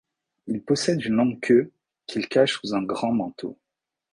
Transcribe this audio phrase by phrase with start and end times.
[0.47, 1.71] Il possède une longue queue
[2.07, 3.55] qu'il cache sous un grand manteau.